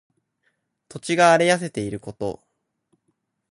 [0.89, 2.41] 土地が荒れ痩せていること。